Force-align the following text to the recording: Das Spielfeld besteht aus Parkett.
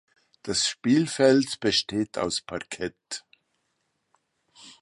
Das 0.41 0.67
Spielfeld 0.67 1.59
besteht 1.59 2.17
aus 2.17 2.41
Parkett. 2.41 3.23